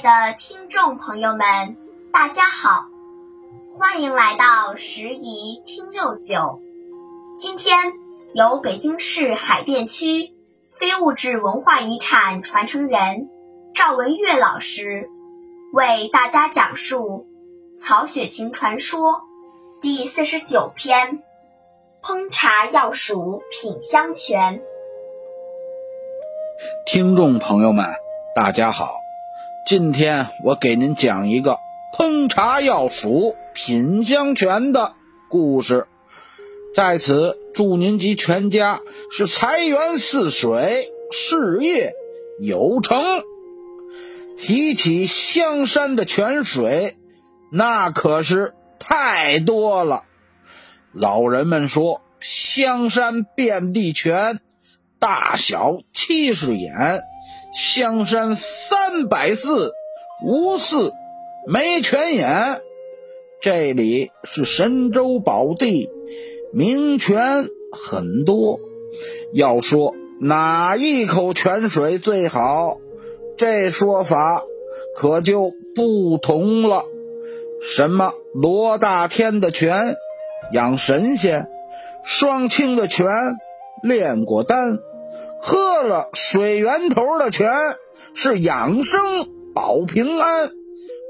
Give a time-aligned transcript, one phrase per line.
[0.00, 1.76] 的听众朋友们，
[2.10, 2.86] 大家好，
[3.70, 6.62] 欢迎来到十宜听六九。
[7.36, 7.92] 今天
[8.32, 10.32] 由北京市海淀区
[10.70, 13.28] 非物质文化遗产传承人
[13.74, 15.10] 赵文月老师
[15.74, 17.26] 为大家讲述
[17.78, 19.00] 《曹雪芹传说》
[19.82, 21.18] 第四十九篇
[22.02, 24.60] 《烹茶药属品香泉》。
[26.86, 27.84] 听众朋友们，
[28.34, 28.94] 大家好。
[29.70, 31.58] 今天我给您讲一个
[31.96, 34.94] 烹茶要数品香泉的
[35.28, 35.86] 故事，
[36.74, 38.80] 在此祝您及全家
[39.12, 41.92] 是财源似水，事业
[42.40, 43.00] 有成。
[44.36, 46.96] 提起香山的泉水，
[47.52, 50.02] 那可是太多了。
[50.92, 54.40] 老人们说，香山遍地泉，
[55.00, 57.00] 大小七十眼。
[57.52, 59.72] 香山三百寺，
[60.24, 60.92] 无寺
[61.48, 62.60] 没泉眼。
[63.40, 65.88] 这里是神州宝地，
[66.52, 68.60] 名泉很多。
[69.32, 72.76] 要说哪一口泉水最好，
[73.38, 74.44] 这说法
[74.96, 76.84] 可就不同了。
[77.62, 79.96] 什么罗大天的泉
[80.52, 81.48] 养神仙，
[82.04, 83.08] 双清的泉
[83.82, 84.78] 炼过丹。
[85.40, 87.50] 喝了水源头的泉
[88.14, 90.50] 是养生保平安，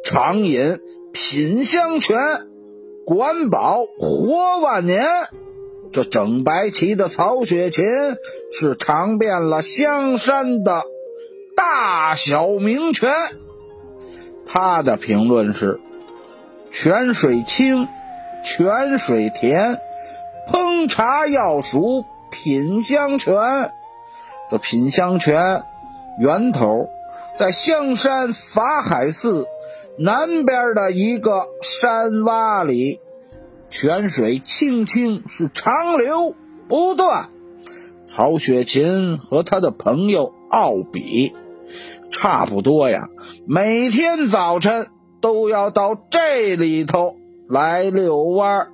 [0.05, 0.79] 常饮
[1.13, 2.19] 品香泉
[3.05, 5.05] 管饱活万年。
[5.93, 7.85] 这整白旗的曹雪芹
[8.53, 10.85] 是尝遍了香山的
[11.57, 13.13] 大小名泉。
[14.47, 15.81] 他的评论是：
[16.71, 17.89] 泉水清，
[18.45, 19.81] 泉水甜，
[20.49, 23.35] 烹茶药属品香泉。
[24.51, 25.63] 这品香泉
[26.19, 26.89] 源头
[27.39, 29.47] 在香山法海寺
[29.97, 33.01] 南边的一个山洼里，
[33.69, 36.35] 泉水清清是长流
[36.69, 37.29] 不断。
[38.05, 41.33] 曹雪芹和他的朋友奥比
[42.11, 43.09] 差不多呀，
[43.47, 44.89] 每天早晨
[45.21, 47.15] 都要到这里头
[47.49, 48.67] 来遛弯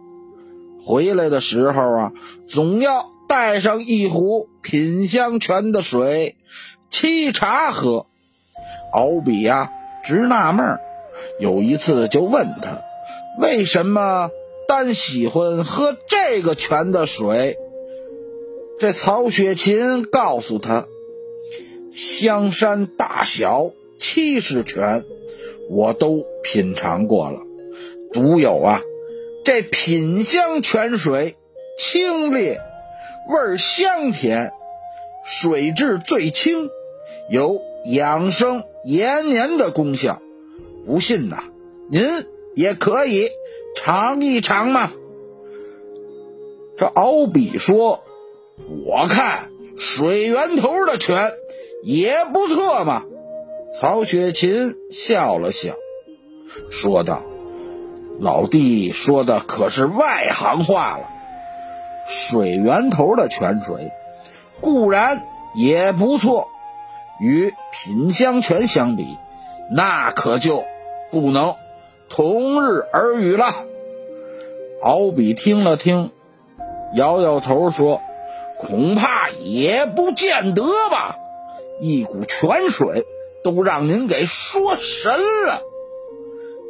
[0.83, 2.13] 回来的时候啊，
[2.49, 3.16] 总要。
[3.29, 6.37] 带上一壶品香泉的水
[6.91, 8.07] 沏茶喝，
[8.93, 9.73] 敖比呀
[10.05, 10.79] 直纳闷
[11.41, 12.83] 有一次就问他，
[13.41, 14.31] 为什么
[14.69, 17.57] 单喜欢喝这个泉的水？
[18.79, 20.87] 这曹雪芹告诉他，
[21.91, 25.05] 香山大小七十泉，
[25.71, 27.41] 我都品尝过了，
[28.13, 28.83] 独有啊
[29.45, 31.37] 这品香泉水
[31.79, 32.59] 清冽。
[33.29, 34.53] 味儿香甜，
[35.25, 36.71] 水质最清，
[37.29, 40.23] 有养生延年的功效。
[40.87, 41.43] 不信呐，
[41.91, 42.09] 您
[42.55, 43.29] 也可以
[43.75, 44.93] 尝一尝嘛。
[46.77, 48.05] 这敖比说
[48.87, 51.33] ：“我看水源头的泉
[51.83, 53.05] 也不错嘛。”
[53.77, 55.75] 曹雪芹笑了笑，
[56.71, 57.25] 说道
[58.21, 61.11] ：“老弟说的可是外行话了。”
[62.07, 63.93] 水源头的泉水
[64.61, 66.49] 固然也不错，
[67.21, 69.17] 与品香泉相比，
[69.71, 70.65] 那可就
[71.11, 71.55] 不能
[72.09, 73.47] 同日而语了。
[74.83, 76.13] 敖比听了听，
[76.95, 78.01] 摇摇头说
[78.61, 81.17] ：“恐怕也不见得吧。
[81.81, 83.05] 一股泉水
[83.43, 85.13] 都让您给说神
[85.47, 85.63] 了。”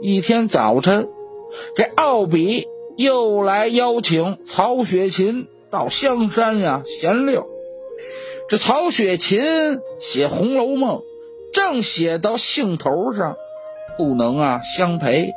[0.00, 1.10] 一天早晨，
[1.74, 2.68] 这奥比。
[2.96, 7.46] 又来邀请曹雪芹到香山呀闲溜。
[8.48, 9.42] 这曹雪芹
[9.98, 10.98] 写《红楼梦》，
[11.52, 13.36] 正写到兴头上，
[13.98, 15.30] 不能啊相陪，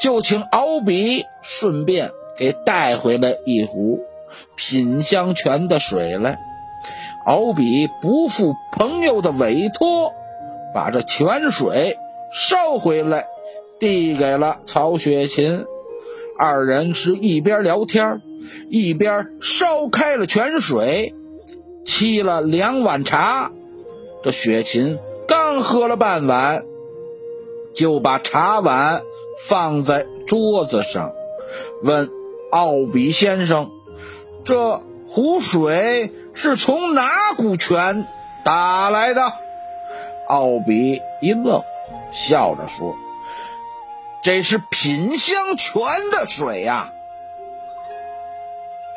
[0.00, 3.98] 就请敖比顺便给带回来一壶
[4.56, 6.38] 品香泉的水来。
[7.26, 10.12] 敖比不负朋友的委托，
[10.72, 11.98] 把这泉水
[12.32, 13.26] 捎回来，
[13.80, 15.66] 递给了曹雪芹。
[16.38, 18.20] 二人是一边聊天，
[18.68, 21.14] 一边烧开了泉水，
[21.84, 23.52] 沏了两碗茶。
[24.22, 26.64] 这雪琴刚喝了半碗，
[27.74, 29.02] 就把茶碗
[29.48, 31.12] 放在桌子上，
[31.82, 32.10] 问
[32.50, 33.70] 奥比先生
[34.44, 38.06] ：“这湖水是从哪股泉
[38.44, 39.22] 打来的？”
[40.28, 41.62] 奥比一愣，
[42.10, 42.96] 笑着说。
[44.26, 45.80] 这是品香泉
[46.10, 46.90] 的水呀！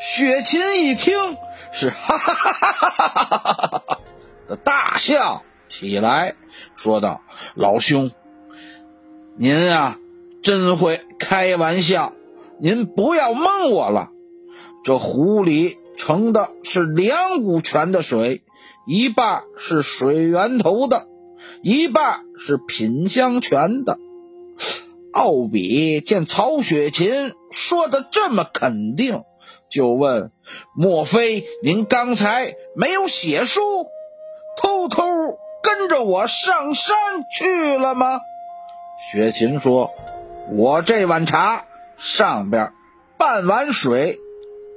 [0.02, 1.38] 雪琴一听
[1.72, 4.00] 是哈哈哈哈哈哈
[4.48, 6.34] 的大笑起来，
[6.76, 7.22] 说道
[7.54, 8.10] ：“老兄，
[9.38, 10.00] 您啊，
[10.42, 12.14] 真会开玩笑，
[12.60, 14.10] 您不要蒙我了。
[14.84, 18.42] 这壶里盛的是两股泉的水，
[18.88, 21.08] 一半是水源头的，
[21.62, 24.00] 一半是品香泉的。
[25.12, 29.24] 奥比见曹雪芹说的这么肯定，
[29.70, 30.32] 就问
[30.76, 33.62] ：“莫非您刚才没有写书，
[34.58, 35.04] 偷偷
[35.64, 36.96] 跟着我上山
[37.36, 38.20] 去了吗？”
[39.12, 39.92] 雪芹说
[40.54, 41.66] ：“我这碗茶
[41.98, 42.72] 上边
[43.18, 44.20] 半碗水，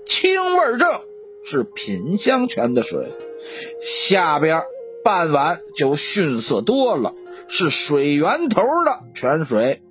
[0.06, 0.88] 清味正，
[1.44, 3.00] 是品香泉的水；
[3.80, 4.62] 下边
[5.04, 7.12] 半碗就逊色多了，
[7.48, 9.82] 是水源头的泉水。”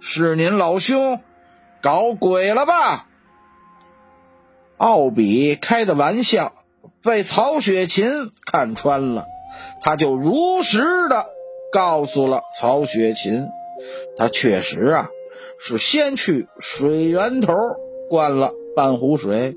[0.00, 1.20] 是您老兄
[1.82, 3.08] 搞鬼了吧？
[4.76, 6.52] 奥比开的玩笑
[7.02, 9.24] 被曹雪芹看穿了，
[9.80, 11.26] 他就如实的
[11.72, 13.48] 告诉了曹雪芹，
[14.16, 15.08] 他确实啊
[15.58, 17.54] 是先去水源头
[18.10, 19.56] 灌了半壶水，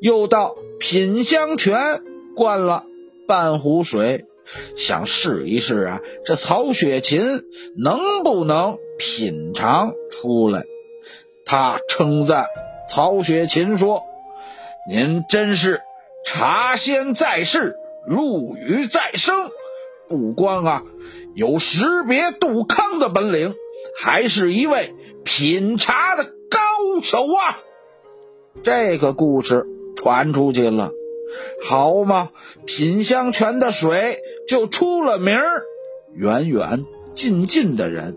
[0.00, 2.02] 又到品香泉
[2.34, 2.84] 灌了
[3.28, 4.24] 半壶水，
[4.74, 7.20] 想试一试啊，这曹雪芹
[7.76, 8.78] 能不能？
[8.98, 10.64] 品尝出来，
[11.44, 12.46] 他称赞
[12.88, 14.02] 曹雪芹说
[14.90, 15.80] ：“您真是
[16.24, 17.76] 茶仙在世，
[18.06, 19.50] 陆羽在生，
[20.08, 20.82] 不光啊
[21.34, 23.54] 有识别杜康的本领，
[23.98, 24.94] 还是一位
[25.24, 27.60] 品茶的高手啊！”
[28.62, 29.66] 这个故事
[29.96, 30.92] 传出去了，
[31.62, 32.30] 好嘛，
[32.64, 35.62] 品香泉的水就出了名儿，
[36.14, 38.16] 远远近近的人。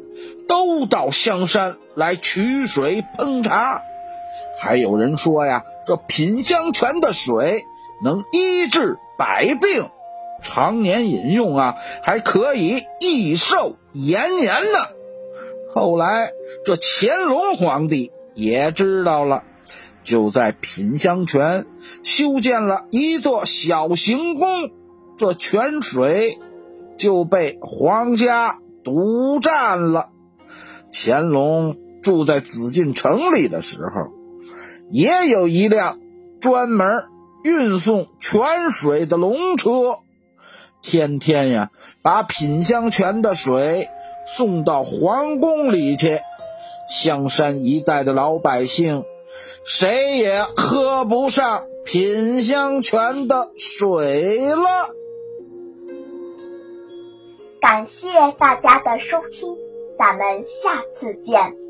[0.49, 3.83] 都到香山来取水烹茶，
[4.59, 7.63] 还有人说呀，这品香泉的水
[8.03, 9.89] 能医治百病，
[10.41, 14.79] 常年饮用啊，还可以益寿延年呢。
[15.71, 16.31] 后来
[16.65, 19.43] 这乾隆皇帝也知道了，
[20.01, 21.67] 就在品香泉
[22.03, 24.71] 修建了一座小行宫，
[25.15, 26.39] 这泉水
[26.97, 30.09] 就被皇家独占了。
[30.91, 34.11] 乾隆住在紫禁城里的时候，
[34.91, 35.99] 也有一辆
[36.39, 37.05] 专门
[37.43, 39.99] 运送泉水的龙车，
[40.81, 41.69] 天天呀
[42.01, 43.87] 把品香泉的水
[44.25, 46.19] 送到皇宫里去。
[46.89, 49.03] 香山一带的老百姓，
[49.63, 54.89] 谁也喝不上品香泉的水了。
[57.61, 58.09] 感谢
[58.39, 59.68] 大家的收听。
[59.99, 61.68] 咱们下次见。